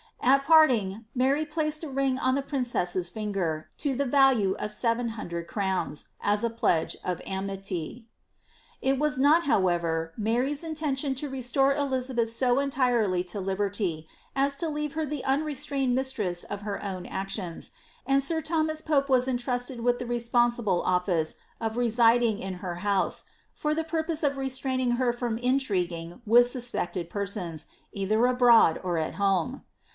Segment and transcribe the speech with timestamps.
[0.23, 4.71] At parting, Mary plac^ a ring on the prin Ms's finger, to the value of
[4.71, 8.05] seven hundred crowns, as a pledge of aity.
[8.81, 14.93] k was not, however, Mary's intention to restore Elizabeth so entirely» liberty^ as to leave
[14.93, 17.69] her the unrestrained mistress of her own actiona,
[18.07, 22.75] id sir Thomas Pope was entrusted with the responsible office of re ding in her
[22.75, 28.97] house, for the purpose of restraining her from intriguing ith suspected persons, either abroad or
[28.97, 29.63] at home.